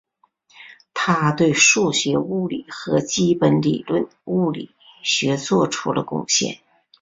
[0.95, 4.71] 他对数学物理和基本理论物理
[5.03, 6.57] 学做出了贡献。